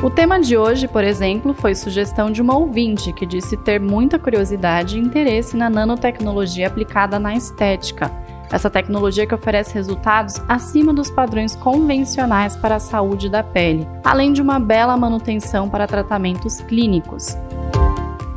O 0.00 0.08
tema 0.08 0.38
de 0.38 0.56
hoje, 0.56 0.86
por 0.86 1.02
exemplo, 1.02 1.52
foi 1.52 1.74
sugestão 1.74 2.30
de 2.30 2.40
uma 2.40 2.56
ouvinte 2.56 3.12
que 3.12 3.26
disse 3.26 3.56
ter 3.56 3.80
muita 3.80 4.16
curiosidade 4.16 4.96
e 4.96 5.02
interesse 5.02 5.56
na 5.56 5.68
nanotecnologia 5.68 6.68
aplicada 6.68 7.18
na 7.18 7.34
estética 7.34 8.12
essa 8.50 8.70
tecnologia 8.70 9.26
que 9.26 9.34
oferece 9.34 9.74
resultados 9.74 10.40
acima 10.48 10.94
dos 10.94 11.10
padrões 11.10 11.54
convencionais 11.54 12.56
para 12.56 12.76
a 12.76 12.80
saúde 12.80 13.28
da 13.28 13.42
pele, 13.42 13.86
além 14.02 14.32
de 14.32 14.40
uma 14.40 14.58
bela 14.58 14.96
manutenção 14.96 15.68
para 15.68 15.86
tratamentos 15.86 16.60
clínicos. 16.62 17.36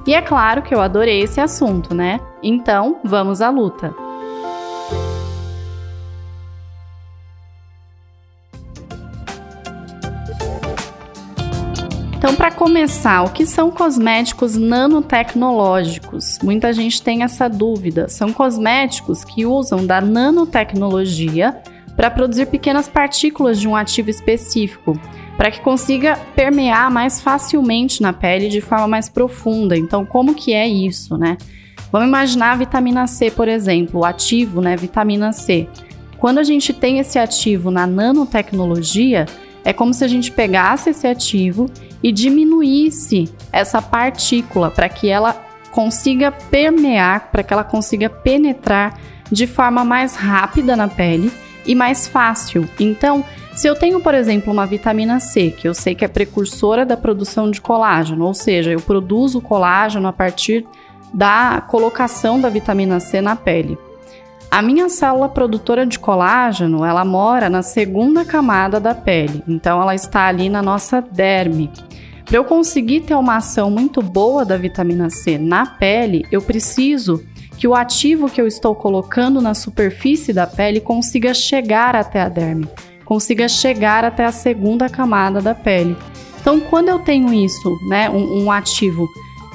E 0.05 0.15
é 0.15 0.21
claro 0.21 0.63
que 0.63 0.73
eu 0.73 0.81
adorei 0.81 1.21
esse 1.21 1.39
assunto, 1.39 1.93
né? 1.93 2.19
Então, 2.41 2.99
vamos 3.03 3.41
à 3.41 3.49
luta! 3.49 3.93
Então, 12.17 12.35
para 12.35 12.51
começar, 12.51 13.23
o 13.23 13.29
que 13.29 13.45
são 13.45 13.71
cosméticos 13.71 14.55
nanotecnológicos? 14.55 16.37
Muita 16.43 16.71
gente 16.71 17.01
tem 17.01 17.23
essa 17.23 17.47
dúvida. 17.47 18.07
São 18.09 18.31
cosméticos 18.31 19.23
que 19.23 19.45
usam 19.45 19.85
da 19.85 19.99
nanotecnologia 19.99 21.61
para 21.95 22.11
produzir 22.11 22.45
pequenas 22.47 22.87
partículas 22.87 23.59
de 23.59 23.67
um 23.67 23.75
ativo 23.75 24.09
específico, 24.09 24.99
para 25.41 25.49
que 25.49 25.59
consiga 25.59 26.19
permear 26.35 26.91
mais 26.91 27.19
facilmente 27.19 27.99
na 27.99 28.13
pele 28.13 28.47
de 28.47 28.61
forma 28.61 28.87
mais 28.87 29.09
profunda. 29.09 29.75
Então, 29.75 30.05
como 30.05 30.35
que 30.35 30.53
é 30.53 30.67
isso, 30.67 31.17
né? 31.17 31.35
Vamos 31.91 32.07
imaginar 32.07 32.51
a 32.51 32.55
vitamina 32.57 33.07
C, 33.07 33.31
por 33.31 33.47
exemplo, 33.47 34.01
o 34.01 34.05
ativo, 34.05 34.61
né, 34.61 34.75
vitamina 34.75 35.31
C. 35.31 35.67
Quando 36.19 36.37
a 36.37 36.43
gente 36.43 36.71
tem 36.73 36.99
esse 36.99 37.17
ativo 37.17 37.71
na 37.71 37.87
nanotecnologia, 37.87 39.25
é 39.65 39.73
como 39.73 39.95
se 39.95 40.03
a 40.03 40.07
gente 40.07 40.31
pegasse 40.31 40.91
esse 40.91 41.07
ativo 41.07 41.65
e 42.03 42.11
diminuísse 42.11 43.27
essa 43.51 43.81
partícula 43.81 44.69
para 44.69 44.87
que 44.89 45.09
ela 45.09 45.33
consiga 45.71 46.31
permear, 46.31 47.31
para 47.31 47.41
que 47.41 47.51
ela 47.51 47.63
consiga 47.63 48.11
penetrar 48.11 48.95
de 49.31 49.47
forma 49.47 49.83
mais 49.83 50.13
rápida 50.15 50.75
na 50.75 50.87
pele 50.87 51.31
e 51.65 51.73
mais 51.73 52.07
fácil. 52.07 52.69
Então, 52.79 53.25
se 53.55 53.67
eu 53.67 53.75
tenho, 53.75 53.99
por 53.99 54.13
exemplo, 54.15 54.51
uma 54.51 54.65
vitamina 54.65 55.19
C, 55.19 55.51
que 55.51 55.67
eu 55.67 55.73
sei 55.73 55.93
que 55.93 56.05
é 56.05 56.07
precursora 56.07 56.85
da 56.85 56.95
produção 56.95 57.51
de 57.51 57.59
colágeno, 57.59 58.25
ou 58.25 58.33
seja, 58.33 58.71
eu 58.71 58.79
produzo 58.79 59.41
colágeno 59.41 60.07
a 60.07 60.13
partir 60.13 60.65
da 61.13 61.61
colocação 61.67 62.39
da 62.39 62.49
vitamina 62.49 62.99
C 62.99 63.21
na 63.21 63.35
pele. 63.35 63.77
A 64.49 64.61
minha 64.61 64.89
célula 64.89 65.29
produtora 65.29 65.85
de 65.85 65.97
colágeno, 65.97 66.83
ela 66.83 67.05
mora 67.05 67.49
na 67.49 67.61
segunda 67.61 68.25
camada 68.25 68.79
da 68.79 68.93
pele, 68.93 69.43
então 69.47 69.81
ela 69.81 69.95
está 69.95 70.27
ali 70.27 70.49
na 70.49 70.61
nossa 70.61 71.01
derme. 71.01 71.69
Para 72.25 72.37
eu 72.37 72.45
conseguir 72.45 73.01
ter 73.01 73.15
uma 73.15 73.37
ação 73.37 73.69
muito 73.69 74.01
boa 74.01 74.45
da 74.45 74.55
vitamina 74.55 75.09
C 75.09 75.37
na 75.37 75.65
pele, 75.65 76.25
eu 76.31 76.41
preciso 76.41 77.23
que 77.57 77.67
o 77.67 77.75
ativo 77.75 78.29
que 78.29 78.41
eu 78.41 78.47
estou 78.47 78.73
colocando 78.73 79.41
na 79.41 79.53
superfície 79.53 80.33
da 80.33 80.47
pele 80.47 80.79
consiga 80.79 81.33
chegar 81.33 81.95
até 81.95 82.21
a 82.21 82.29
derme, 82.29 82.67
consiga 83.11 83.49
chegar 83.49 84.05
até 84.05 84.23
a 84.23 84.31
segunda 84.31 84.87
camada 84.87 85.41
da 85.41 85.53
pele. 85.53 85.97
Então, 86.39 86.61
quando 86.61 86.87
eu 86.87 86.99
tenho 86.99 87.33
isso, 87.33 87.77
né, 87.89 88.09
um, 88.09 88.43
um 88.43 88.49
ativo 88.49 89.05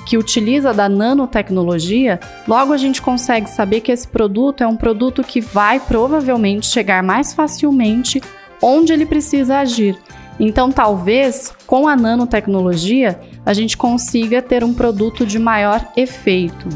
que 0.04 0.18
utiliza 0.18 0.74
da 0.74 0.90
nanotecnologia, 0.90 2.20
logo 2.46 2.74
a 2.74 2.76
gente 2.76 3.00
consegue 3.00 3.48
saber 3.48 3.80
que 3.80 3.90
esse 3.90 4.06
produto 4.06 4.62
é 4.62 4.66
um 4.66 4.76
produto 4.76 5.24
que 5.24 5.40
vai 5.40 5.80
provavelmente 5.80 6.66
chegar 6.66 7.02
mais 7.02 7.32
facilmente 7.32 8.20
onde 8.60 8.92
ele 8.92 9.06
precisa 9.06 9.56
agir. 9.60 9.98
Então, 10.38 10.70
talvez 10.70 11.54
com 11.66 11.88
a 11.88 11.96
nanotecnologia 11.96 13.18
a 13.46 13.54
gente 13.54 13.74
consiga 13.74 14.42
ter 14.42 14.62
um 14.62 14.74
produto 14.74 15.24
de 15.24 15.38
maior 15.38 15.82
efeito. 15.96 16.68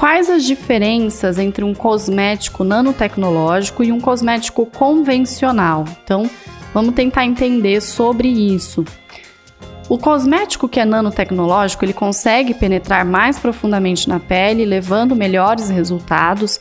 Quais 0.00 0.30
as 0.30 0.44
diferenças 0.44 1.38
entre 1.38 1.62
um 1.62 1.74
cosmético 1.74 2.64
nanotecnológico 2.64 3.84
e 3.84 3.92
um 3.92 4.00
cosmético 4.00 4.64
convencional? 4.64 5.84
Então, 6.02 6.22
vamos 6.72 6.94
tentar 6.94 7.26
entender 7.26 7.82
sobre 7.82 8.26
isso. 8.26 8.82
O 9.90 9.98
cosmético 9.98 10.66
que 10.70 10.80
é 10.80 10.86
nanotecnológico, 10.86 11.84
ele 11.84 11.92
consegue 11.92 12.54
penetrar 12.54 13.04
mais 13.04 13.38
profundamente 13.38 14.08
na 14.08 14.18
pele, 14.18 14.64
levando 14.64 15.14
melhores 15.14 15.68
resultados, 15.68 16.58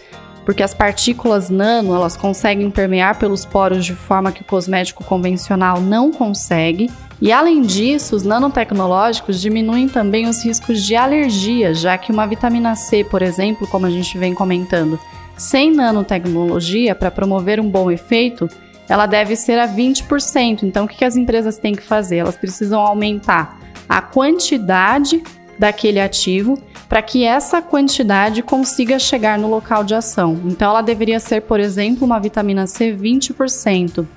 porque 0.50 0.64
as 0.64 0.74
partículas 0.74 1.48
nano, 1.48 1.94
elas 1.94 2.18
conseguem 2.18 2.72
permear 2.72 3.20
pelos 3.20 3.46
poros 3.46 3.86
de 3.86 3.94
forma 3.94 4.32
que 4.32 4.42
o 4.42 4.44
cosmético 4.44 5.04
convencional 5.04 5.80
não 5.80 6.12
consegue. 6.12 6.90
E 7.22 7.32
além 7.32 7.62
disso, 7.62 8.16
os 8.16 8.24
nanotecnológicos 8.24 9.40
diminuem 9.40 9.88
também 9.88 10.28
os 10.28 10.44
riscos 10.44 10.84
de 10.84 10.96
alergia, 10.96 11.76
já 11.76 12.00
que 12.00 12.12
uma 12.12 12.26
vitamina 12.26 12.76
C, 12.76 13.04
por 13.04 13.22
exemplo, 13.22 13.68
como 13.68 13.86
a 13.86 13.92
gente 13.92 14.18
vem 14.18 14.34
comentando, 14.34 15.00
sem 15.38 15.72
nanotecnologia 15.72 16.96
para 16.96 17.12
promover 17.12 17.60
um 17.60 17.70
bom 17.70 17.92
efeito, 17.92 18.50
ela 18.90 19.06
deve 19.06 19.36
ser 19.36 19.60
a 19.60 19.68
20%. 19.68 20.64
Então, 20.64 20.86
o 20.86 20.88
que 20.88 21.06
as 21.06 21.16
empresas 21.16 21.60
têm 21.60 21.76
que 21.76 21.84
fazer? 21.84 22.18
Elas 22.18 22.36
precisam 22.36 22.82
aumentar 22.82 23.60
a 23.88 24.02
quantidade 24.02 25.22
daquele 25.60 26.00
ativo 26.00 26.60
para 26.90 27.04
que 27.04 27.24
essa 27.24 27.62
quantidade 27.62 28.42
consiga 28.42 28.98
chegar 28.98 29.38
no 29.38 29.48
local 29.48 29.84
de 29.84 29.94
ação. 29.94 30.42
Então, 30.46 30.72
ela 30.72 30.82
deveria 30.82 31.20
ser, 31.20 31.44
por 31.44 31.60
exemplo, 31.60 32.04
uma 32.04 32.20
vitamina 32.20 32.66
C 32.66 32.92
20%. 32.92 34.08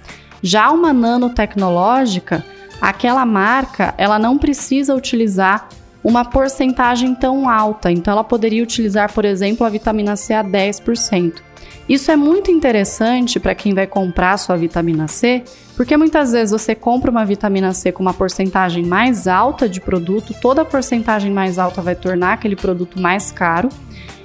Já 0.42 0.70
uma 0.70 0.90
nanotecnológica, 0.90 2.42
aquela 2.80 3.26
marca, 3.26 3.94
ela 3.98 4.18
não 4.18 4.38
precisa 4.38 4.94
utilizar 4.94 5.68
uma 6.02 6.24
porcentagem 6.24 7.14
tão 7.14 7.46
alta. 7.46 7.92
Então, 7.92 8.10
ela 8.10 8.24
poderia 8.24 8.62
utilizar, 8.62 9.12
por 9.12 9.26
exemplo, 9.26 9.66
a 9.66 9.70
vitamina 9.70 10.16
C 10.16 10.32
a 10.32 10.42
10%. 10.42 11.34
Isso 11.88 12.10
é 12.10 12.16
muito 12.16 12.50
interessante 12.50 13.40
para 13.40 13.54
quem 13.54 13.74
vai 13.74 13.86
comprar 13.86 14.36
sua 14.38 14.56
vitamina 14.56 15.08
C, 15.08 15.42
porque 15.76 15.96
muitas 15.96 16.32
vezes 16.32 16.52
você 16.52 16.74
compra 16.74 17.10
uma 17.10 17.24
vitamina 17.24 17.72
C 17.72 17.90
com 17.90 18.02
uma 18.02 18.14
porcentagem 18.14 18.84
mais 18.84 19.26
alta 19.26 19.68
de 19.68 19.80
produto, 19.80 20.34
toda 20.40 20.64
porcentagem 20.64 21.32
mais 21.32 21.58
alta 21.58 21.82
vai 21.82 21.94
tornar 21.94 22.34
aquele 22.34 22.56
produto 22.56 23.00
mais 23.00 23.32
caro. 23.32 23.68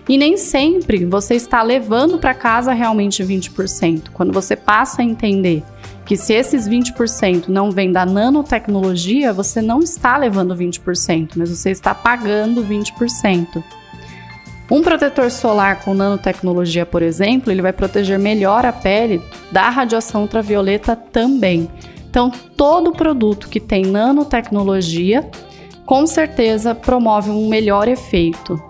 E 0.08 0.18
nem 0.18 0.38
sempre 0.38 1.04
você 1.04 1.36
está 1.36 1.62
levando 1.62 2.18
para 2.18 2.34
casa 2.34 2.72
realmente 2.72 3.24
20%. 3.24 4.04
Quando 4.14 4.32
você 4.32 4.56
passa 4.56 5.02
a 5.02 5.06
entender 5.06 5.64
que 6.06 6.16
se 6.16 6.34
esses 6.34 6.68
20% 6.70 7.50
não 7.50 7.70
vêm 7.70 7.92
da 7.92 8.06
nanotecnologia, 8.06 9.34
você 9.34 9.62
não 9.62 9.80
está 9.82 10.16
levando 10.16 10.56
20%, 10.56 11.32
mas 11.36 11.50
você 11.50 11.72
está 11.72 11.94
pagando 11.94 12.64
20%. 12.64 13.62
Um 14.69 14.81
protetor 14.81 15.31
solar 15.31 15.80
com 15.81 15.94
nanotecnologia, 15.94 16.86
por 16.86 17.02
exemplo, 17.02 17.52
ele 17.52 17.62
vai 17.62 17.72
proteger 17.72 18.19
melhor 18.19 18.66
a 18.66 18.74
pele 18.74 19.22
da 19.50 19.69
radiação 19.69 20.24
ultravioleta 20.24 20.94
também. 20.94 21.69
Então, 22.10 22.30
todo 22.30 22.92
produto 22.92 23.48
que 23.48 23.62
tem 23.62 23.86
nanotecnologia, 23.86 25.30
com 25.86 26.06
certeza 26.06 26.75
promove 26.75 27.30
um 27.30 27.48
melhor 27.48 27.88
efeito. 27.88 28.62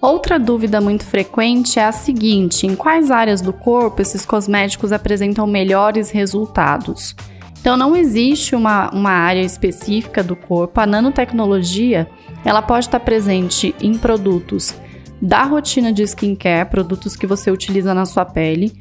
Outra 0.00 0.36
dúvida 0.36 0.80
muito 0.80 1.04
frequente 1.04 1.78
é 1.78 1.84
a 1.84 1.92
seguinte: 1.92 2.66
em 2.66 2.74
quais 2.74 3.08
áreas 3.08 3.40
do 3.40 3.52
corpo 3.52 4.02
esses 4.02 4.26
cosméticos 4.26 4.90
apresentam 4.90 5.46
melhores 5.46 6.10
resultados? 6.10 7.14
Então, 7.62 7.76
não 7.76 7.94
existe 7.94 8.56
uma, 8.56 8.90
uma 8.90 9.12
área 9.12 9.40
específica 9.40 10.20
do 10.20 10.34
corpo. 10.34 10.80
A 10.80 10.86
nanotecnologia 10.86 12.08
ela 12.44 12.60
pode 12.60 12.86
estar 12.86 12.98
presente 12.98 13.72
em 13.80 13.96
produtos 13.96 14.74
da 15.20 15.44
rotina 15.44 15.92
de 15.92 16.02
skincare, 16.02 16.68
produtos 16.68 17.14
que 17.14 17.24
você 17.24 17.52
utiliza 17.52 17.94
na 17.94 18.04
sua 18.04 18.24
pele, 18.24 18.72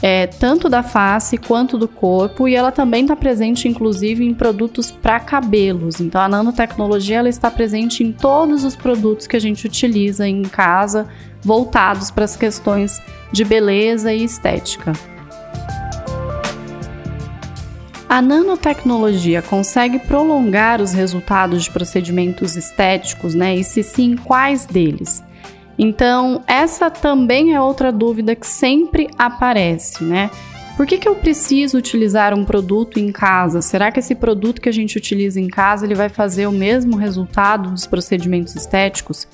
é, 0.00 0.28
tanto 0.28 0.68
da 0.68 0.84
face 0.84 1.36
quanto 1.36 1.76
do 1.76 1.88
corpo, 1.88 2.46
e 2.46 2.54
ela 2.54 2.70
também 2.70 3.02
está 3.02 3.16
presente, 3.16 3.66
inclusive, 3.66 4.24
em 4.24 4.32
produtos 4.32 4.92
para 4.92 5.18
cabelos. 5.18 6.00
Então, 6.00 6.20
a 6.20 6.28
nanotecnologia 6.28 7.18
ela 7.18 7.28
está 7.28 7.50
presente 7.50 8.04
em 8.04 8.12
todos 8.12 8.62
os 8.62 8.76
produtos 8.76 9.26
que 9.26 9.34
a 9.34 9.40
gente 9.40 9.66
utiliza 9.66 10.28
em 10.28 10.42
casa, 10.42 11.08
voltados 11.42 12.12
para 12.12 12.24
as 12.24 12.36
questões 12.36 13.02
de 13.32 13.44
beleza 13.44 14.12
e 14.12 14.22
estética. 14.22 14.92
A 18.08 18.22
nanotecnologia 18.22 19.42
consegue 19.42 19.98
prolongar 19.98 20.80
os 20.80 20.94
resultados 20.94 21.64
de 21.64 21.70
procedimentos 21.70 22.56
estéticos, 22.56 23.34
né? 23.34 23.54
E 23.54 23.62
se 23.62 23.82
sim, 23.82 24.16
quais 24.16 24.64
deles? 24.64 25.22
Então, 25.78 26.42
essa 26.46 26.90
também 26.90 27.54
é 27.54 27.60
outra 27.60 27.92
dúvida 27.92 28.34
que 28.34 28.46
sempre 28.46 29.10
aparece, 29.18 30.02
né? 30.02 30.30
Por 30.74 30.86
que, 30.86 30.96
que 30.96 31.08
eu 31.08 31.16
preciso 31.16 31.76
utilizar 31.76 32.32
um 32.32 32.46
produto 32.46 32.98
em 32.98 33.12
casa? 33.12 33.60
Será 33.60 33.92
que 33.92 34.00
esse 34.00 34.14
produto 34.14 34.60
que 34.60 34.68
a 34.70 34.72
gente 34.72 34.96
utiliza 34.96 35.38
em 35.38 35.48
casa 35.48 35.84
ele 35.84 35.94
vai 35.94 36.08
fazer 36.08 36.46
o 36.46 36.52
mesmo 36.52 36.96
resultado 36.96 37.70
dos 37.70 37.86
procedimentos 37.86 38.56
estéticos? 38.56 39.28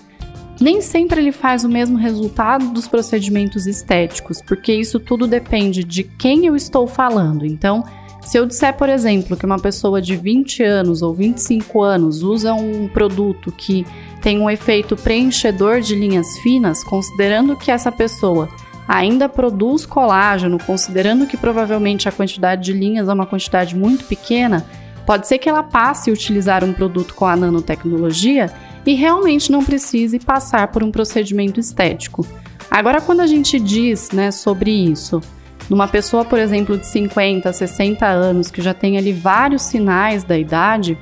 Nem 0.60 0.80
sempre 0.80 1.20
ele 1.20 1.32
faz 1.32 1.62
o 1.64 1.68
mesmo 1.68 1.96
resultado 1.96 2.70
dos 2.70 2.88
procedimentos 2.88 3.66
estéticos, 3.66 4.42
porque 4.42 4.72
isso 4.72 4.98
tudo 4.98 5.26
depende 5.26 5.84
de 5.84 6.02
quem 6.02 6.46
eu 6.46 6.56
estou 6.56 6.86
falando. 6.86 7.44
Então, 7.46 7.84
se 8.24 8.38
eu 8.38 8.46
disser, 8.46 8.74
por 8.74 8.88
exemplo, 8.88 9.36
que 9.36 9.44
uma 9.44 9.58
pessoa 9.58 10.00
de 10.00 10.16
20 10.16 10.62
anos 10.62 11.02
ou 11.02 11.12
25 11.12 11.82
anos 11.82 12.22
usa 12.22 12.54
um 12.54 12.88
produto 12.88 13.52
que 13.52 13.86
tem 14.22 14.40
um 14.40 14.48
efeito 14.48 14.96
preenchedor 14.96 15.80
de 15.80 15.94
linhas 15.94 16.38
finas, 16.38 16.82
considerando 16.82 17.56
que 17.56 17.70
essa 17.70 17.92
pessoa 17.92 18.48
ainda 18.88 19.28
produz 19.28 19.84
colágeno, 19.84 20.58
considerando 20.58 21.26
que 21.26 21.36
provavelmente 21.36 22.08
a 22.08 22.12
quantidade 22.12 22.64
de 22.64 22.72
linhas 22.72 23.08
é 23.08 23.12
uma 23.12 23.26
quantidade 23.26 23.76
muito 23.76 24.04
pequena, 24.04 24.64
pode 25.06 25.26
ser 25.26 25.38
que 25.38 25.48
ela 25.48 25.62
passe 25.62 26.10
a 26.10 26.12
utilizar 26.12 26.64
um 26.64 26.72
produto 26.72 27.14
com 27.14 27.26
a 27.26 27.36
nanotecnologia 27.36 28.50
e 28.86 28.94
realmente 28.94 29.50
não 29.50 29.64
precise 29.64 30.18
passar 30.18 30.68
por 30.68 30.82
um 30.82 30.90
procedimento 30.90 31.60
estético. 31.60 32.26
Agora, 32.70 33.00
quando 33.00 33.20
a 33.20 33.26
gente 33.26 33.58
diz 33.60 34.10
né, 34.10 34.30
sobre 34.30 34.70
isso, 34.70 35.20
numa 35.68 35.88
pessoa, 35.88 36.24
por 36.24 36.38
exemplo, 36.38 36.76
de 36.76 36.86
50, 36.86 37.52
60 37.52 38.06
anos, 38.06 38.50
que 38.50 38.60
já 38.60 38.74
tem 38.74 38.98
ali 38.98 39.12
vários 39.12 39.62
sinais 39.62 40.24
da 40.24 40.36
idade, 40.36 40.98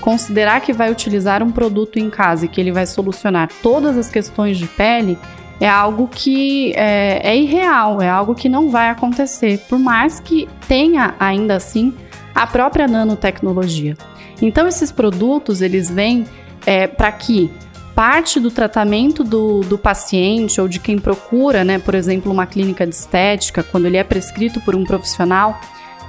considerar 0.00 0.60
que 0.60 0.72
vai 0.72 0.90
utilizar 0.90 1.42
um 1.42 1.50
produto 1.50 1.98
em 1.98 2.08
casa 2.08 2.44
e 2.44 2.48
que 2.48 2.60
ele 2.60 2.72
vai 2.72 2.86
solucionar 2.86 3.48
todas 3.62 3.96
as 3.96 4.08
questões 4.08 4.58
de 4.58 4.66
pele 4.66 5.18
é 5.60 5.68
algo 5.68 6.08
que 6.08 6.72
é, 6.76 7.20
é 7.30 7.36
irreal, 7.36 8.02
é 8.02 8.08
algo 8.08 8.34
que 8.34 8.48
não 8.48 8.68
vai 8.68 8.90
acontecer, 8.90 9.58
por 9.68 9.78
mais 9.78 10.20
que 10.20 10.48
tenha 10.68 11.14
ainda 11.18 11.56
assim 11.56 11.94
a 12.34 12.46
própria 12.46 12.86
nanotecnologia. 12.86 13.96
Então 14.40 14.68
esses 14.68 14.92
produtos 14.92 15.62
eles 15.62 15.90
vêm 15.90 16.26
é, 16.66 16.86
para 16.86 17.10
que 17.10 17.50
parte 17.96 18.38
do 18.38 18.50
tratamento 18.50 19.24
do, 19.24 19.60
do 19.62 19.78
paciente 19.78 20.60
ou 20.60 20.68
de 20.68 20.78
quem 20.78 20.98
procura, 20.98 21.64
né, 21.64 21.78
por 21.78 21.94
exemplo, 21.94 22.30
uma 22.30 22.44
clínica 22.46 22.86
de 22.86 22.94
estética, 22.94 23.62
quando 23.62 23.86
ele 23.86 23.96
é 23.96 24.04
prescrito 24.04 24.60
por 24.60 24.76
um 24.76 24.84
profissional, 24.84 25.58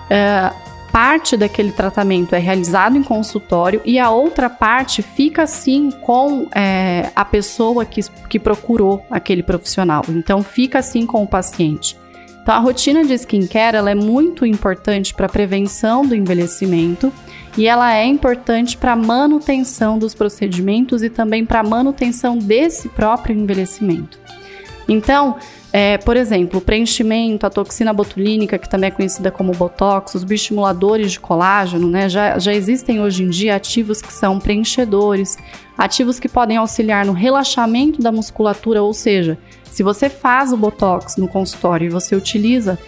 é, 0.09 0.51
parte 0.91 1.37
daquele 1.37 1.71
tratamento 1.71 2.35
é 2.35 2.39
realizado 2.39 2.97
em 2.97 3.03
consultório 3.03 3.81
e 3.85 3.97
a 3.97 4.09
outra 4.09 4.49
parte 4.49 5.01
fica 5.01 5.43
assim 5.43 5.89
com 5.89 6.49
é, 6.53 7.09
a 7.15 7.23
pessoa 7.23 7.85
que, 7.85 8.01
que 8.27 8.37
procurou 8.37 9.05
aquele 9.09 9.41
profissional. 9.41 10.03
Então 10.09 10.43
fica 10.43 10.79
assim 10.79 11.05
com 11.05 11.23
o 11.23 11.27
paciente. 11.27 11.97
Então 12.41 12.53
a 12.53 12.59
rotina 12.59 13.05
de 13.05 13.13
skincare 13.13 13.77
ela 13.77 13.91
é 13.91 13.95
muito 13.95 14.45
importante 14.45 15.13
para 15.13 15.27
a 15.27 15.29
prevenção 15.29 16.05
do 16.05 16.13
envelhecimento 16.13 17.13
e 17.57 17.67
ela 17.67 17.93
é 17.95 18.05
importante 18.05 18.77
para 18.77 18.93
a 18.93 18.95
manutenção 18.95 19.97
dos 19.97 20.13
procedimentos 20.13 21.01
e 21.01 21.09
também 21.09 21.43
para 21.43 21.61
a 21.61 21.63
manutenção 21.63 22.37
desse 22.37 22.87
próprio 22.89 23.35
envelhecimento. 23.35 24.19
Então, 24.87 25.37
é, 25.73 25.97
por 25.97 26.15
exemplo, 26.15 26.59
o 26.59 26.61
preenchimento, 26.61 27.45
a 27.45 27.49
toxina 27.49 27.91
botulínica, 27.91 28.57
que 28.57 28.69
também 28.69 28.87
é 28.87 28.91
conhecida 28.91 29.29
como 29.29 29.51
botox, 29.51 30.15
os 30.15 30.23
bioestimuladores 30.23 31.11
de 31.11 31.19
colágeno, 31.19 31.89
né? 31.89 32.07
Já, 32.07 32.39
já 32.39 32.53
existem 32.53 33.01
hoje 33.01 33.23
em 33.23 33.29
dia 33.29 33.55
ativos 33.55 34.01
que 34.01 34.13
são 34.13 34.39
preenchedores, 34.39 35.37
ativos 35.77 36.19
que 36.19 36.29
podem 36.29 36.57
auxiliar 36.57 37.05
no 37.05 37.11
relaxamento 37.11 38.01
da 38.01 38.11
musculatura, 38.11 38.81
ou 38.81 38.93
seja, 38.93 39.37
se 39.65 39.83
você 39.83 40.09
faz 40.09 40.53
o 40.53 40.57
botox 40.57 41.17
no 41.17 41.27
consultório 41.27 41.85
e 41.85 41.89
você 41.89 42.15
utiliza 42.15 42.79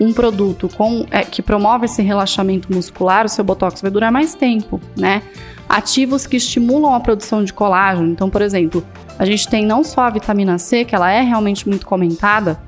um 0.00 0.12
produto 0.12 0.68
com, 0.76 1.06
é, 1.10 1.22
que 1.22 1.42
promove 1.42 1.86
esse 1.86 2.02
relaxamento 2.02 2.72
muscular, 2.72 3.24
o 3.24 3.28
seu 3.28 3.44
botox 3.44 3.80
vai 3.80 3.90
durar 3.90 4.12
mais 4.12 4.34
tempo, 4.34 4.80
né? 4.96 5.22
Ativos 5.68 6.26
que 6.26 6.36
estimulam 6.36 6.94
a 6.94 7.00
produção 7.00 7.42
de 7.42 7.52
colágeno. 7.52 8.08
Então, 8.08 8.30
por 8.30 8.42
exemplo, 8.42 8.84
a 9.18 9.24
gente 9.24 9.48
tem 9.48 9.64
não 9.64 9.82
só 9.82 10.02
a 10.02 10.10
vitamina 10.10 10.58
C, 10.58 10.84
que 10.84 10.94
ela 10.94 11.10
é 11.10 11.22
realmente 11.22 11.68
muito 11.68 11.86
comentada, 11.86 12.60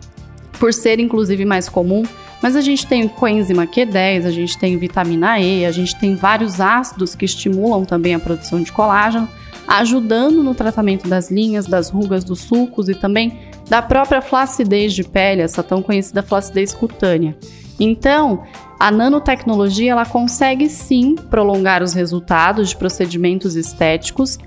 por 0.58 0.72
ser 0.72 0.98
inclusive 0.98 1.44
mais 1.44 1.68
comum, 1.68 2.02
mas 2.42 2.56
a 2.56 2.60
gente 2.60 2.86
tem 2.86 3.06
coenzima 3.08 3.66
Q10, 3.66 4.26
a 4.26 4.30
gente 4.30 4.58
tem 4.58 4.76
vitamina 4.76 5.40
E, 5.40 5.64
a 5.64 5.72
gente 5.72 5.98
tem 5.98 6.14
vários 6.14 6.60
ácidos 6.60 7.14
que 7.14 7.24
estimulam 7.24 7.84
também 7.84 8.14
a 8.14 8.18
produção 8.18 8.62
de 8.62 8.72
colágeno, 8.72 9.28
ajudando 9.66 10.42
no 10.42 10.54
tratamento 10.54 11.08
das 11.08 11.30
linhas, 11.30 11.66
das 11.66 11.90
rugas, 11.90 12.24
dos 12.24 12.40
sulcos 12.40 12.88
e 12.88 12.94
também 12.94 13.47
da 13.68 13.82
própria 13.82 14.20
flacidez 14.20 14.92
de 14.92 15.04
pele, 15.04 15.42
essa 15.42 15.62
tão 15.62 15.82
conhecida 15.82 16.22
flacidez 16.22 16.72
cutânea. 16.72 17.36
Então, 17.78 18.44
a 18.78 18.90
nanotecnologia 18.90 19.92
ela 19.92 20.06
consegue 20.06 20.68
sim 20.68 21.14
prolongar 21.14 21.82
os 21.82 21.92
resultados 21.92 22.70
de 22.70 22.76
procedimentos 22.76 23.56
estéticos 23.56 24.38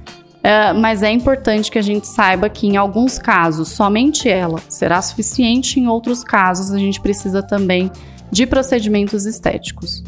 Uh, 0.41 0.73
mas 0.79 1.03
é 1.03 1.11
importante 1.11 1.69
que 1.69 1.77
a 1.77 1.83
gente 1.83 2.07
saiba 2.07 2.49
que 2.49 2.65
em 2.65 2.75
alguns 2.75 3.19
casos 3.19 3.69
somente 3.69 4.27
ela 4.27 4.59
será 4.67 4.99
suficiente, 4.99 5.79
em 5.79 5.87
outros 5.87 6.23
casos 6.23 6.71
a 6.71 6.79
gente 6.79 6.99
precisa 6.99 7.43
também 7.43 7.91
de 8.31 8.47
procedimentos 8.47 9.25
estéticos. 9.25 10.03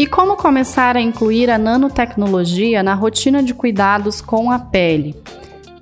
E 0.00 0.06
como 0.06 0.34
começar 0.34 0.96
a 0.96 1.00
incluir 1.02 1.50
a 1.50 1.58
nanotecnologia 1.58 2.82
na 2.82 2.94
rotina 2.94 3.42
de 3.42 3.52
cuidados 3.52 4.22
com 4.22 4.50
a 4.50 4.58
pele? 4.58 5.14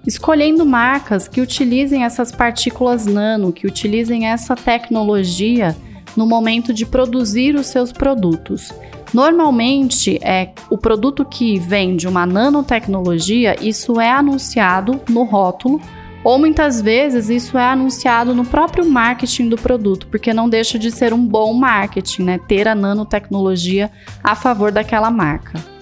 Escolhendo 0.04 0.66
marcas 0.66 1.28
que 1.28 1.40
utilizem 1.40 2.02
essas 2.02 2.32
partículas 2.32 3.06
nano, 3.06 3.52
que 3.52 3.64
utilizem 3.64 4.26
essa 4.26 4.56
tecnologia 4.56 5.76
no 6.16 6.26
momento 6.26 6.74
de 6.74 6.84
produzir 6.84 7.54
os 7.54 7.68
seus 7.68 7.92
produtos. 7.92 8.72
Normalmente, 9.14 10.18
é 10.20 10.50
o 10.68 10.76
produto 10.76 11.24
que 11.24 11.56
vem 11.56 11.94
de 11.94 12.08
uma 12.08 12.26
nanotecnologia, 12.26 13.54
isso 13.62 14.00
é 14.00 14.10
anunciado 14.10 15.00
no 15.08 15.22
rótulo, 15.22 15.80
ou 16.24 16.38
muitas 16.38 16.80
vezes 16.80 17.28
isso 17.28 17.56
é 17.56 17.64
anunciado 17.64 18.34
no 18.34 18.44
próprio 18.44 18.88
marketing 18.88 19.48
do 19.48 19.56
produto, 19.56 20.06
porque 20.08 20.32
não 20.32 20.48
deixa 20.48 20.78
de 20.78 20.90
ser 20.90 21.12
um 21.12 21.24
bom 21.24 21.52
marketing, 21.54 22.22
né? 22.22 22.38
Ter 22.38 22.66
a 22.68 22.74
nanotecnologia 22.74 23.90
a 24.22 24.34
favor 24.34 24.72
daquela 24.72 25.10
marca. 25.10 25.77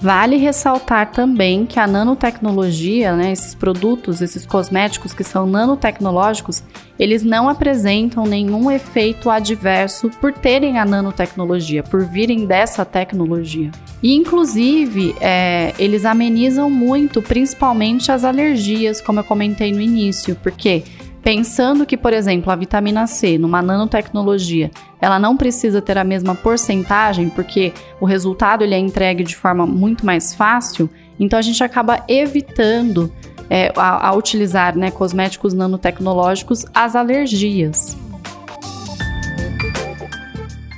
Vale 0.00 0.36
ressaltar 0.36 1.10
também 1.10 1.64
que 1.64 1.80
a 1.80 1.86
nanotecnologia, 1.86 3.16
né, 3.16 3.32
esses 3.32 3.54
produtos, 3.54 4.20
esses 4.20 4.44
cosméticos 4.44 5.14
que 5.14 5.24
são 5.24 5.46
nanotecnológicos, 5.46 6.62
eles 6.98 7.22
não 7.22 7.48
apresentam 7.48 8.24
nenhum 8.24 8.70
efeito 8.70 9.30
adverso 9.30 10.10
por 10.20 10.32
terem 10.32 10.78
a 10.78 10.84
nanotecnologia, 10.84 11.82
por 11.82 12.04
virem 12.04 12.46
dessa 12.46 12.84
tecnologia. 12.84 13.70
E, 14.02 14.14
inclusive, 14.14 15.14
é, 15.20 15.72
eles 15.78 16.04
amenizam 16.04 16.70
muito, 16.70 17.22
principalmente 17.22 18.12
as 18.12 18.22
alergias, 18.22 19.00
como 19.00 19.20
eu 19.20 19.24
comentei 19.24 19.72
no 19.72 19.80
início, 19.80 20.36
porque 20.42 20.84
Pensando 21.26 21.84
que, 21.84 21.96
por 21.96 22.12
exemplo, 22.12 22.52
a 22.52 22.54
vitamina 22.54 23.04
C, 23.08 23.36
numa 23.36 23.60
nanotecnologia, 23.60 24.70
ela 25.00 25.18
não 25.18 25.36
precisa 25.36 25.82
ter 25.82 25.98
a 25.98 26.04
mesma 26.04 26.36
porcentagem, 26.36 27.28
porque 27.28 27.72
o 28.00 28.04
resultado 28.04 28.62
ele 28.62 28.76
é 28.76 28.78
entregue 28.78 29.24
de 29.24 29.34
forma 29.34 29.66
muito 29.66 30.06
mais 30.06 30.32
fácil, 30.32 30.88
Então 31.18 31.36
a 31.36 31.42
gente 31.42 31.64
acaba 31.64 32.04
evitando 32.06 33.12
é, 33.50 33.72
a, 33.76 34.06
a, 34.06 34.14
utilizar 34.14 34.78
né, 34.78 34.92
cosméticos 34.92 35.52
nanotecnológicos 35.52 36.64
as 36.72 36.94
alergias. 36.94 37.96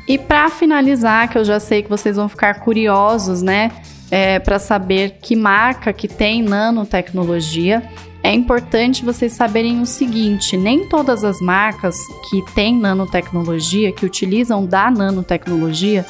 E 0.09 0.17
para 0.17 0.49
finalizar, 0.49 1.29
que 1.29 1.37
eu 1.37 1.45
já 1.45 1.61
sei 1.61 1.83
que 1.83 1.91
vocês 1.91 2.17
vão 2.17 2.27
ficar 2.27 2.61
curiosos, 2.61 3.43
né, 3.43 3.71
é, 4.11 4.39
para 4.39 4.59
saber 4.59 5.19
que 5.21 5.37
marca 5.37 5.93
que 5.93 6.09
tem 6.09 6.43
nanotecnologia, 6.43 7.83
é 8.29 8.35
importante 8.35 9.07
vocês 9.07 9.33
saberem 9.33 9.81
o 9.81 9.87
seguinte: 9.87 10.55
nem 10.55 10.87
todas 10.87 11.25
as 11.25 11.41
marcas 11.41 11.97
que 12.29 12.45
têm 12.55 12.77
nanotecnologia, 12.79 13.91
que 13.91 14.05
utilizam 14.05 14.67
da 14.67 14.91
nanotecnologia, 14.91 16.05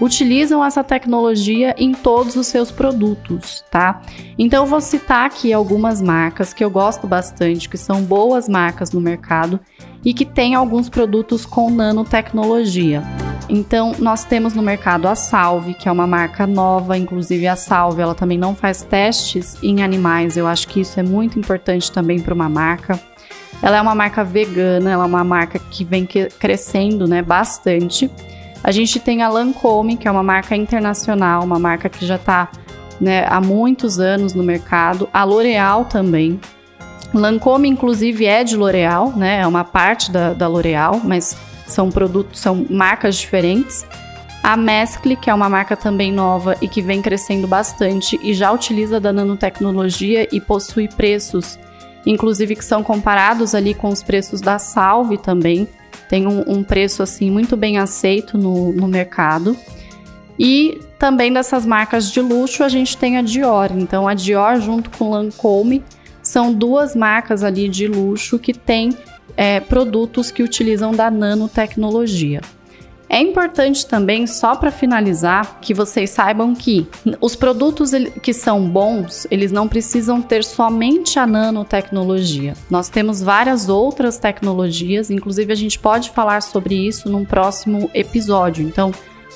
utilizam 0.00 0.64
essa 0.64 0.84
tecnologia 0.84 1.74
em 1.76 1.92
todos 1.92 2.36
os 2.36 2.46
seus 2.46 2.70
produtos, 2.70 3.64
tá? 3.72 4.02
Então 4.38 4.62
eu 4.62 4.70
vou 4.70 4.80
citar 4.80 5.26
aqui 5.26 5.52
algumas 5.52 6.00
marcas 6.00 6.54
que 6.54 6.64
eu 6.64 6.70
gosto 6.70 7.08
bastante, 7.08 7.68
que 7.68 7.76
são 7.76 8.02
boas 8.02 8.48
marcas 8.48 8.92
no 8.92 9.00
mercado 9.00 9.58
e 10.04 10.14
que 10.14 10.24
têm 10.24 10.54
alguns 10.54 10.88
produtos 10.88 11.44
com 11.44 11.70
nanotecnologia. 11.70 13.02
Então, 13.48 13.92
nós 13.98 14.24
temos 14.24 14.54
no 14.54 14.62
mercado 14.62 15.06
a 15.06 15.14
Salve, 15.14 15.74
que 15.74 15.88
é 15.88 15.92
uma 15.92 16.06
marca 16.06 16.46
nova, 16.46 16.96
inclusive 16.96 17.46
a 17.46 17.56
Salve, 17.56 18.00
ela 18.00 18.14
também 18.14 18.38
não 18.38 18.54
faz 18.54 18.82
testes 18.82 19.56
em 19.62 19.82
animais. 19.82 20.36
Eu 20.36 20.46
acho 20.46 20.66
que 20.68 20.80
isso 20.80 20.98
é 20.98 21.02
muito 21.02 21.38
importante 21.38 21.92
também 21.92 22.20
para 22.20 22.34
uma 22.34 22.48
marca. 22.48 22.98
Ela 23.62 23.76
é 23.76 23.80
uma 23.80 23.94
marca 23.94 24.24
vegana, 24.24 24.90
ela 24.90 25.04
é 25.04 25.06
uma 25.06 25.24
marca 25.24 25.58
que 25.58 25.84
vem 25.84 26.06
crescendo, 26.38 27.06
né, 27.06 27.22
bastante. 27.22 28.10
A 28.62 28.72
gente 28.72 28.98
tem 28.98 29.22
a 29.22 29.28
Lancome, 29.28 29.96
que 29.96 30.08
é 30.08 30.10
uma 30.10 30.22
marca 30.22 30.56
internacional, 30.56 31.44
uma 31.44 31.58
marca 31.58 31.88
que 31.88 32.06
já 32.06 32.16
está 32.16 32.48
né, 33.00 33.26
há 33.28 33.40
muitos 33.40 34.00
anos 34.00 34.34
no 34.34 34.42
mercado. 34.42 35.08
A 35.12 35.22
L'Oréal 35.24 35.84
também. 35.84 36.40
Lancome, 37.12 37.68
inclusive, 37.68 38.26
é 38.26 38.42
de 38.42 38.56
L'Oréal, 38.56 39.12
né? 39.14 39.40
É 39.40 39.46
uma 39.46 39.62
parte 39.62 40.10
da, 40.10 40.32
da 40.32 40.48
L'Oréal, 40.48 41.00
mas 41.04 41.36
são 41.66 41.90
produtos, 41.90 42.40
são 42.40 42.66
marcas 42.68 43.16
diferentes. 43.16 43.86
A 44.42 44.56
Mescle, 44.56 45.16
que 45.16 45.30
é 45.30 45.34
uma 45.34 45.48
marca 45.48 45.74
também 45.74 46.12
nova 46.12 46.56
e 46.60 46.68
que 46.68 46.82
vem 46.82 47.00
crescendo 47.00 47.46
bastante 47.46 48.20
e 48.22 48.34
já 48.34 48.52
utiliza 48.52 49.00
da 49.00 49.12
nanotecnologia 49.12 50.28
e 50.30 50.38
possui 50.38 50.86
preços, 50.86 51.58
inclusive 52.04 52.54
que 52.54 52.64
são 52.64 52.82
comparados 52.82 53.54
ali 53.54 53.72
com 53.72 53.88
os 53.88 54.02
preços 54.02 54.42
da 54.42 54.58
Salve 54.58 55.16
também. 55.16 55.66
Tem 56.10 56.26
um, 56.26 56.44
um 56.46 56.62
preço 56.62 57.02
assim 57.02 57.30
muito 57.30 57.56
bem 57.56 57.78
aceito 57.78 58.36
no, 58.36 58.70
no 58.72 58.86
mercado. 58.86 59.56
E 60.38 60.80
também 60.98 61.32
dessas 61.32 61.64
marcas 61.64 62.10
de 62.10 62.20
luxo 62.20 62.62
a 62.62 62.68
gente 62.68 62.96
tem 62.96 63.16
a 63.16 63.22
Dior. 63.22 63.70
Então 63.72 64.06
a 64.06 64.14
Dior 64.14 64.60
junto 64.60 64.90
com 64.90 65.10
Lancome 65.10 65.82
são 66.22 66.52
duas 66.52 66.94
marcas 66.94 67.42
ali 67.42 67.68
de 67.68 67.86
luxo 67.86 68.38
que 68.38 68.52
têm 68.52 68.96
é, 69.36 69.60
produtos 69.60 70.30
que 70.30 70.42
utilizam 70.42 70.92
da 70.92 71.10
nanotecnologia. 71.10 72.40
É 73.08 73.20
importante 73.20 73.86
também, 73.86 74.26
só 74.26 74.56
para 74.56 74.70
finalizar, 74.70 75.58
que 75.60 75.74
vocês 75.74 76.10
saibam 76.10 76.54
que 76.54 76.88
os 77.20 77.36
produtos 77.36 77.92
que 78.22 78.32
são 78.32 78.68
bons, 78.68 79.26
eles 79.30 79.52
não 79.52 79.68
precisam 79.68 80.20
ter 80.20 80.42
somente 80.42 81.18
a 81.18 81.26
nanotecnologia. 81.26 82.54
Nós 82.70 82.88
temos 82.88 83.22
várias 83.22 83.68
outras 83.68 84.18
tecnologias, 84.18 85.10
inclusive 85.10 85.52
a 85.52 85.56
gente 85.56 85.78
pode 85.78 86.10
falar 86.10 86.40
sobre 86.40 86.74
isso 86.74 87.08
num 87.08 87.24
próximo 87.24 87.90
episódio. 87.94 88.66
Então, 88.66 88.90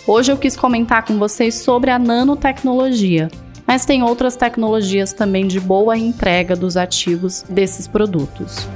hoje 0.06 0.32
eu 0.32 0.38
quis 0.38 0.56
comentar 0.56 1.04
com 1.04 1.18
vocês 1.18 1.56
sobre 1.56 1.90
a 1.90 1.98
nanotecnologia, 1.98 3.30
mas 3.66 3.84
tem 3.84 4.02
outras 4.02 4.34
tecnologias 4.34 5.12
também 5.12 5.46
de 5.46 5.60
boa 5.60 5.96
entrega 5.96 6.56
dos 6.56 6.76
ativos 6.76 7.44
desses 7.48 7.86
produtos. 7.86 8.66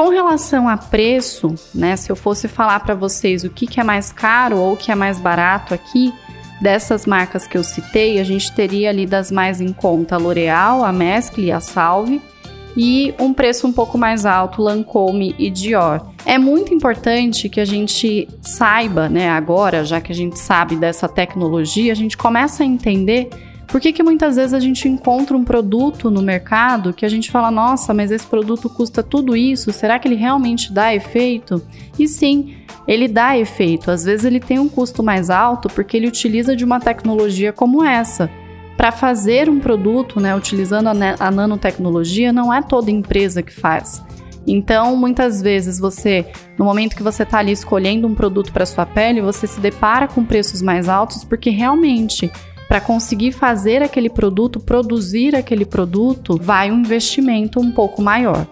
Com 0.00 0.08
relação 0.08 0.66
a 0.66 0.78
preço, 0.78 1.54
né, 1.74 1.94
se 1.94 2.10
eu 2.10 2.16
fosse 2.16 2.48
falar 2.48 2.80
para 2.80 2.94
vocês 2.94 3.44
o 3.44 3.50
que, 3.50 3.66
que 3.66 3.78
é 3.78 3.84
mais 3.84 4.10
caro 4.10 4.56
ou 4.56 4.72
o 4.72 4.76
que 4.76 4.90
é 4.90 4.94
mais 4.94 5.20
barato 5.20 5.74
aqui, 5.74 6.10
dessas 6.58 7.04
marcas 7.04 7.46
que 7.46 7.58
eu 7.58 7.62
citei, 7.62 8.18
a 8.18 8.24
gente 8.24 8.50
teria 8.54 8.88
ali 8.88 9.04
das 9.04 9.30
mais 9.30 9.60
em 9.60 9.74
conta 9.74 10.14
a 10.14 10.18
L'Oréal, 10.18 10.82
a 10.82 10.90
Mescle 10.90 11.44
e 11.44 11.52
a 11.52 11.60
Salve, 11.60 12.18
e 12.74 13.14
um 13.20 13.34
preço 13.34 13.66
um 13.66 13.74
pouco 13.74 13.98
mais 13.98 14.24
alto, 14.24 14.62
Lancome 14.62 15.34
e 15.38 15.50
Dior. 15.50 16.00
É 16.24 16.38
muito 16.38 16.72
importante 16.72 17.50
que 17.50 17.60
a 17.60 17.66
gente 17.66 18.26
saiba, 18.40 19.06
né, 19.06 19.28
agora, 19.28 19.84
já 19.84 20.00
que 20.00 20.12
a 20.12 20.14
gente 20.14 20.38
sabe 20.38 20.76
dessa 20.76 21.10
tecnologia, 21.10 21.92
a 21.92 21.96
gente 21.96 22.16
começa 22.16 22.62
a 22.62 22.66
entender 22.66 23.28
por 23.70 23.80
que, 23.80 23.92
que 23.92 24.02
muitas 24.02 24.34
vezes 24.34 24.52
a 24.52 24.58
gente 24.58 24.88
encontra 24.88 25.36
um 25.36 25.44
produto 25.44 26.10
no 26.10 26.20
mercado 26.20 26.92
que 26.92 27.06
a 27.06 27.08
gente 27.08 27.30
fala, 27.30 27.52
nossa, 27.52 27.94
mas 27.94 28.10
esse 28.10 28.26
produto 28.26 28.68
custa 28.68 29.00
tudo 29.00 29.36
isso, 29.36 29.72
será 29.72 29.96
que 29.98 30.08
ele 30.08 30.16
realmente 30.16 30.72
dá 30.72 30.92
efeito? 30.92 31.62
E 31.96 32.08
sim, 32.08 32.56
ele 32.86 33.06
dá 33.06 33.38
efeito. 33.38 33.90
Às 33.90 34.04
vezes 34.04 34.24
ele 34.24 34.40
tem 34.40 34.58
um 34.58 34.68
custo 34.68 35.04
mais 35.04 35.30
alto 35.30 35.68
porque 35.68 35.96
ele 35.96 36.08
utiliza 36.08 36.56
de 36.56 36.64
uma 36.64 36.80
tecnologia 36.80 37.52
como 37.52 37.84
essa. 37.84 38.28
Para 38.76 38.90
fazer 38.90 39.48
um 39.48 39.60
produto, 39.60 40.18
né, 40.18 40.34
utilizando 40.34 40.88
a, 40.88 41.30
nanotecnologia, 41.30 42.32
não 42.32 42.52
é 42.52 42.62
toda 42.62 42.90
empresa 42.90 43.40
que 43.40 43.52
faz. 43.52 44.02
Então, 44.46 44.96
muitas 44.96 45.40
vezes 45.40 45.78
você, 45.78 46.26
no 46.58 46.64
momento 46.64 46.96
que 46.96 47.02
você 47.02 47.22
está 47.22 47.38
ali 47.38 47.52
escolhendo 47.52 48.08
um 48.08 48.14
produto 48.14 48.52
para 48.52 48.66
sua 48.66 48.86
pele, 48.86 49.20
você 49.20 49.46
se 49.46 49.60
depara 49.60 50.08
com 50.08 50.24
preços 50.24 50.60
mais 50.62 50.88
altos 50.88 51.22
porque 51.22 51.50
realmente 51.50 52.32
para 52.70 52.80
conseguir 52.80 53.32
fazer 53.32 53.82
aquele 53.82 54.08
produto, 54.08 54.60
produzir 54.60 55.34
aquele 55.34 55.64
produto, 55.64 56.38
vai 56.40 56.70
um 56.70 56.78
investimento 56.78 57.58
um 57.58 57.72
pouco 57.72 58.00
maior. 58.00 58.46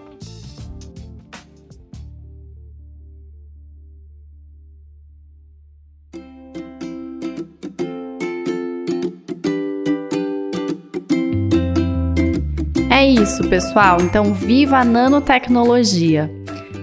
É 12.91 13.07
isso, 13.07 13.47
pessoal. 13.47 14.01
Então, 14.01 14.33
viva 14.33 14.79
a 14.79 14.83
nanotecnologia! 14.83 16.38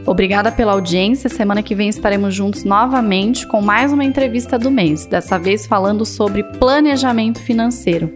Obrigada 0.07 0.53
pela 0.53 0.73
audiência. 0.73 1.29
Semana 1.29 1.63
que 1.63 1.75
vem 1.75 1.89
estaremos 1.89 2.35
juntos 2.35 2.65
novamente 2.65 3.47
com 3.47 3.61
mais 3.61 3.93
uma 3.93 4.05
entrevista 4.05 4.59
do 4.59 4.71
mês, 4.71 5.05
dessa 5.05 5.39
vez 5.39 5.67
falando 5.67 6.05
sobre 6.05 6.45
planejamento 6.45 7.41
financeiro. 7.41 8.13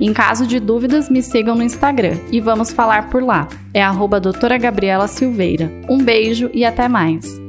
Em 0.00 0.12
caso 0.12 0.46
de 0.46 0.60
dúvidas, 0.60 1.08
me 1.08 1.22
sigam 1.22 1.54
no 1.54 1.62
Instagram 1.62 2.18
e 2.30 2.40
vamos 2.40 2.72
falar 2.72 3.08
por 3.08 3.22
lá. 3.22 3.48
É 3.72 3.82
arroba 3.82 4.20
doutora 4.20 4.58
Gabriela 4.58 5.08
Silveira. 5.08 5.72
Um 5.88 5.98
beijo 5.98 6.50
e 6.52 6.64
até 6.64 6.88
mais! 6.88 7.47